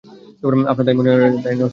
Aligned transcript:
আপনার 0.67 0.85
তাই 0.85 0.95
মনে 0.95 1.09
হয় 1.09 1.19
না, 1.19 1.27
রসনার? 1.27 1.69